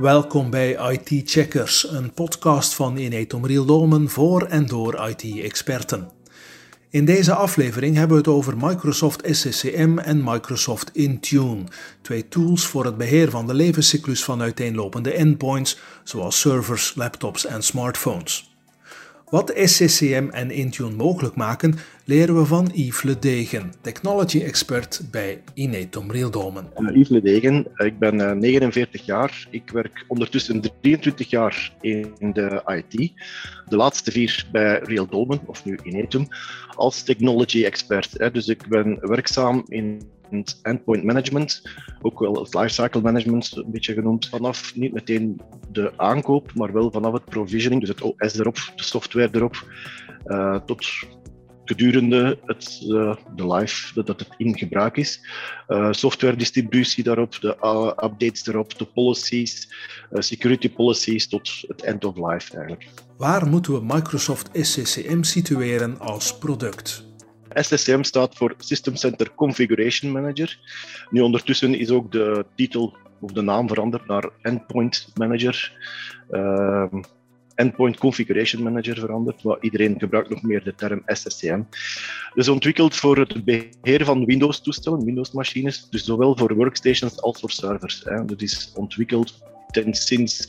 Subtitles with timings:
[0.00, 6.10] Welkom bij IT Checkers, een podcast van Inetum Riel Dolmen voor en door IT-experten.
[6.90, 11.64] In deze aflevering hebben we het over Microsoft SCCM en Microsoft Intune,
[12.02, 17.62] twee tools voor het beheer van de levenscyclus van uiteenlopende endpoints, zoals servers, laptops en
[17.62, 18.55] smartphones.
[19.30, 25.42] Wat SCCM en Intune mogelijk maken, leren we van Yves Le Degen, technology expert bij
[25.54, 26.70] Inetum Rieldomen.
[26.78, 29.46] Uh, Yves Le Degen, ik ben uh, 49 jaar.
[29.50, 33.12] Ik werk ondertussen 23 jaar in de IT.
[33.68, 36.26] De laatste vier bij Rieldomen, of nu Inetum,
[36.74, 38.32] als technology expert.
[38.32, 40.02] Dus ik ben werkzaam in
[40.62, 41.62] endpoint management,
[42.02, 45.40] ook wel het lifecycle management een beetje genoemd, vanaf niet meteen
[45.72, 49.64] de aankoop, maar wel vanaf het provisioning, dus het OS erop, de software erop,
[50.26, 50.86] uh, tot
[51.64, 55.20] gedurende het, uh, de life dat het in gebruik is.
[55.68, 57.56] Uh, software distributie daarop, de
[58.04, 59.68] updates erop, de policies,
[60.12, 62.88] security policies tot het end of life eigenlijk.
[63.16, 67.05] Waar moeten we Microsoft SCCM situeren als product?
[67.62, 70.58] SCCM staat voor System Center Configuration Manager.
[71.10, 75.72] Nu ondertussen is ook de titel of de naam veranderd naar Endpoint Manager.
[76.30, 76.92] Uh,
[77.54, 81.62] Endpoint Configuration Manager veranderd, maar iedereen gebruikt nog meer de term SSCM.
[82.34, 88.04] Dus ontwikkeld voor het beheer van Windows-toestellen, Windows-machines, dus zowel voor workstations als voor servers.
[88.04, 88.24] Hè.
[88.24, 90.48] Dat is ontwikkeld ten sinds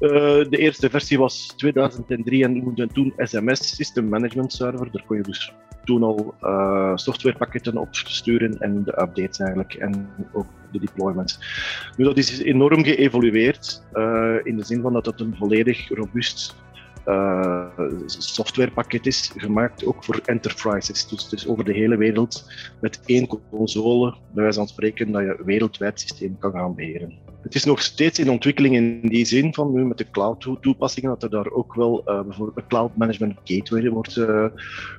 [0.00, 0.10] uh,
[0.50, 4.90] de eerste versie was 2003 en toen SMS, System Management Server.
[4.92, 5.52] Daar kon je dus
[5.88, 11.38] toen al uh, softwarepakketten op sturen en de updates eigenlijk en ook de deployments.
[11.96, 16.54] Nu, dat is enorm geëvolueerd uh, in de zin van dat het een volledig robuust
[17.08, 17.66] uh,
[18.06, 21.08] softwarepakket is, gemaakt ook voor enterprises.
[21.08, 25.42] Dus, dus over de hele wereld met één console, bij wijze van spreken, dat je
[25.44, 27.18] wereldwijd systeem kan gaan beheren.
[27.42, 31.22] Het is nog steeds in ontwikkeling in die zin van nu met de cloud-toepassingen, dat
[31.22, 34.44] er daar ook wel uh, bijvoorbeeld een cloud management gateway wordt uh,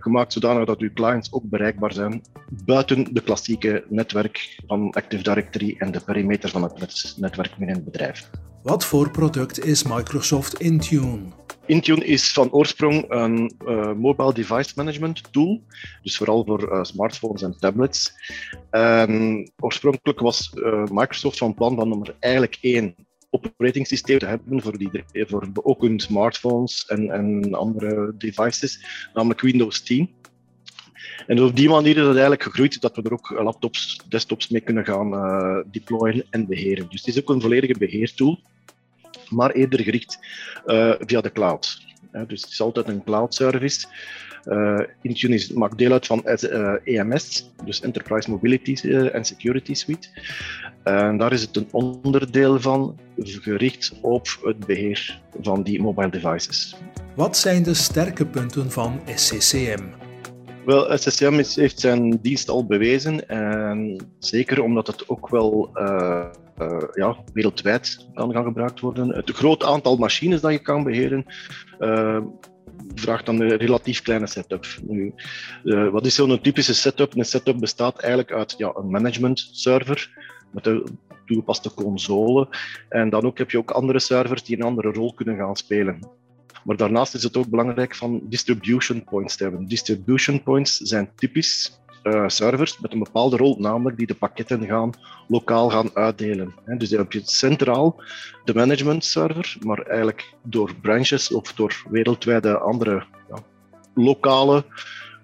[0.00, 2.22] gemaakt, zodanig dat uw clients ook bereikbaar zijn
[2.64, 7.84] buiten de klassieke netwerk van Active Directory en de perimeter van het netwerk binnen het
[7.84, 8.30] bedrijf.
[8.62, 11.20] Wat voor product is Microsoft Intune?
[11.68, 15.62] Intune is van oorsprong een uh, mobile device management tool,
[16.02, 18.12] dus vooral voor uh, smartphones en tablets.
[19.60, 22.94] Oorspronkelijk was uh, Microsoft van plan om er eigenlijk één
[23.30, 29.40] operating systeem te hebben voor, die, voor ook hun smartphones en, en andere devices, namelijk
[29.40, 30.10] Windows 10.
[31.26, 34.60] En op die manier is het eigenlijk gegroeid dat we er ook laptops, desktops mee
[34.60, 35.10] kunnen gaan
[35.70, 36.86] deployen en beheren.
[36.90, 38.38] Dus het is ook een volledige beheertool
[39.30, 40.18] maar eerder gericht
[40.66, 41.86] uh, via de cloud.
[42.26, 43.86] Dus het is altijd een cloud service.
[44.44, 46.24] Uh, Intune is, maakt deel uit van
[46.84, 50.08] EMS, dus Enterprise Mobility and Security Suite.
[50.82, 56.76] En daar is het een onderdeel van gericht op het beheer van die mobile devices.
[57.16, 59.82] Wat zijn de sterke punten van SCCM?
[60.64, 63.28] Wel, SCCM heeft zijn dienst al bewezen.
[63.28, 66.26] En zeker omdat het ook wel uh,
[66.60, 69.08] uh, ja, wereldwijd kan gaan gebruikt worden.
[69.08, 71.24] Het groot aantal machines dat je kan beheren.
[71.80, 72.20] Uh,
[72.94, 74.66] vraagt dan een relatief kleine setup.
[74.82, 75.14] Nu,
[75.64, 77.16] uh, wat is zo'n typische setup?
[77.16, 80.10] Een setup bestaat eigenlijk uit ja, een management server
[80.52, 82.48] met een toegepaste console.
[82.88, 86.00] En dan ook heb je ook andere servers die een andere rol kunnen gaan spelen.
[86.64, 89.68] Maar daarnaast is het ook belangrijk van distribution points te hebben.
[89.68, 94.92] Distribution points zijn typisch uh, servers met een bepaalde rol, namelijk die de pakketten gaan
[95.28, 96.54] lokaal gaan uitdelen.
[96.64, 98.02] Dus dan heb je centraal
[98.44, 103.42] de management server, maar eigenlijk door branches of door wereldwijde andere ja,
[103.94, 104.64] lokale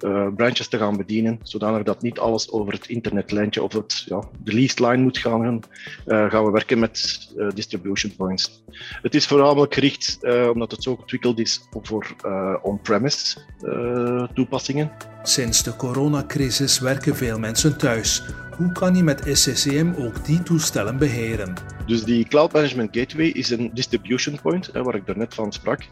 [0.00, 4.22] uh, branches te gaan bedienen, zodanig dat niet alles over het internetlijntje of het, ja,
[4.42, 5.60] de leased line moet gaan,
[6.06, 8.62] gaan we werken met distribution points.
[9.02, 10.18] Het is voornamelijk gericht,
[10.52, 12.14] omdat het zo ontwikkeld is, voor
[12.62, 13.38] on-premise
[14.34, 14.92] toepassingen.
[15.26, 18.22] Sinds de coronacrisis werken veel mensen thuis.
[18.56, 21.54] Hoe kan je met SCCM ook die toestellen beheren?
[21.86, 25.82] Dus die Cloud Management Gateway is een distribution point, waar ik daarnet van sprak,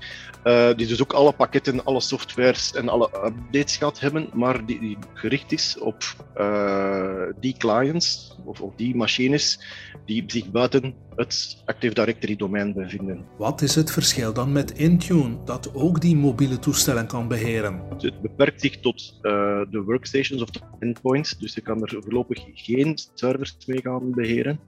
[0.45, 4.99] uh, die dus ook alle pakketten, alle softwares en alle updates gaat hebben, maar die,
[5.15, 6.03] gericht is op
[6.37, 9.61] uh, die clients of op die machines
[10.07, 13.25] die zich buiten het Active Directory domein bevinden.
[13.39, 17.83] Wat is het verschil dan met Intune, dat ook die mobiele toestellen kan beheren?
[17.99, 19.33] Het beperkt zich tot uh,
[19.71, 24.61] de workstations of de endpoints, dus je kan er voorlopig geen servers mee gaan beheren.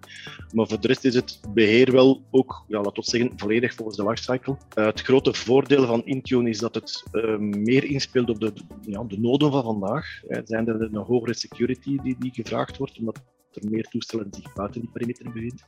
[0.52, 3.96] Maar voor de rest is het beheer wel ook, ja, laten we zeggen, volledig volgens
[3.96, 4.56] de lifecycle.
[4.74, 8.52] Uh, het grote voordeel van Intune is dat het uh, meer inspeelt op de,
[8.82, 10.22] ja, de noden van vandaag.
[10.28, 14.52] Er zijn er een hogere security die, die gevraagd wordt, omdat er meer toestellen zich
[14.52, 15.64] buiten die perimeter bevindt.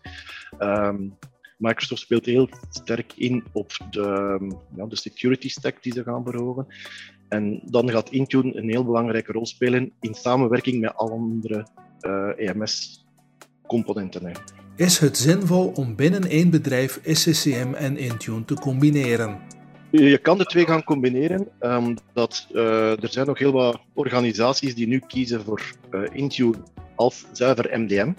[0.58, 1.18] Um,
[1.58, 4.38] Microsoft speelt heel sterk in op de,
[4.76, 6.66] ja, de security stack die ze gaan verhogen.
[7.28, 11.66] En dan gaat Intune een heel belangrijke rol spelen in samenwerking met alle andere
[12.36, 14.32] EMS-componenten.
[14.76, 19.40] Is het zinvol om binnen één bedrijf SCCM en Intune te combineren?
[19.90, 21.48] Je kan de twee gaan combineren.
[21.60, 26.56] Um, dat, uh, er zijn nog heel wat organisaties die nu kiezen voor uh, Intune
[26.94, 28.12] als zuiver MDM.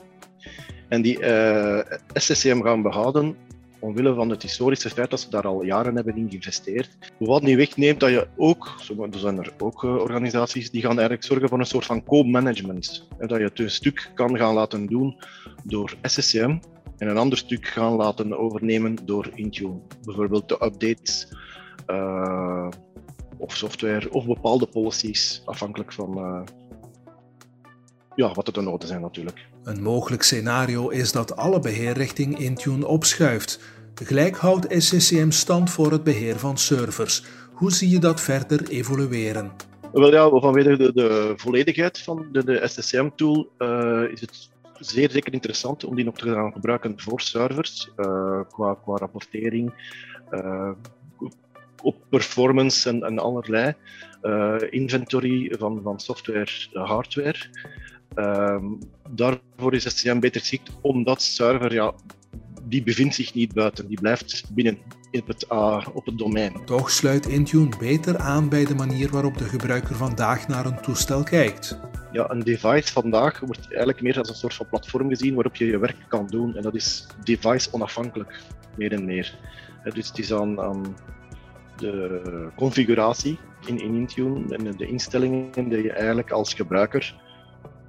[0.88, 3.36] En die uh, gaan behouden
[3.80, 6.98] omwille van het historische feit dat ze daar al jaren hebben in geïnvesteerd.
[7.18, 8.76] Wat niet wegneemt dat je ook,
[9.12, 13.08] er zijn er ook organisaties die gaan eigenlijk zorgen voor een soort van co-management.
[13.18, 15.16] Dat je het een stuk kan gaan laten doen
[15.64, 16.58] door SCCM
[16.98, 19.80] en een ander stuk gaan laten overnemen door Intune.
[20.04, 21.28] Bijvoorbeeld de updates
[21.88, 22.68] uh,
[23.38, 26.44] of software of bepaalde policies, afhankelijk van
[28.18, 29.48] ja, wat er de noden zijn natuurlijk.
[29.64, 33.60] Een mogelijk scenario is dat alle beheer richting Intune opschuift.
[33.94, 37.24] Tegelijk houdt SCCM stand voor het beheer van servers.
[37.54, 39.52] Hoe zie je dat verder evolueren?
[39.92, 44.50] Wel ja, vanwege de, de volledigheid van de, de SCCM-tool uh, is het
[44.80, 49.74] zeer zeker interessant om die nog te gaan gebruiken voor servers, uh, qua, qua rapportering,
[50.32, 50.72] uh,
[51.82, 53.74] op performance en, en allerlei,
[54.70, 57.40] inventory van, van software, hardware.
[58.20, 58.80] Um,
[59.10, 61.94] daarvoor is SCM beter geschikt, omdat server, ja,
[62.64, 64.78] die bevindt zich niet buiten, die blijft binnen
[65.12, 66.66] op het, uh, op het domein.
[66.66, 71.24] Toch sluit Intune beter aan bij de manier waarop de gebruiker vandaag naar een toestel
[71.24, 71.80] kijkt.
[72.12, 75.66] Ja, een device vandaag wordt eigenlijk meer als een soort van platform gezien waarop je
[75.66, 76.56] je werk kan doen.
[76.56, 78.42] En dat is device onafhankelijk,
[78.78, 79.38] meer en meer.
[79.94, 80.96] Dus het is aan, aan
[81.76, 87.26] de configuratie in, in Intune en de instellingen die je eigenlijk als gebruiker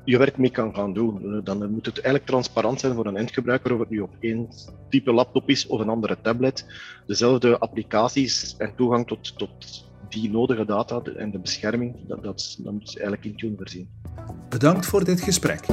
[0.09, 1.41] je werk mee kan gaan doen.
[1.45, 4.49] Dan moet het eigenlijk transparant zijn voor een eindgebruiker of het nu op één
[4.89, 6.67] type laptop is of een andere tablet.
[7.07, 12.73] Dezelfde applicaties en toegang tot, tot die nodige data en de bescherming, dat, dat, dat
[12.73, 13.89] moet eigenlijk Intune voorzien.
[14.49, 15.67] Bedankt voor dit gesprek.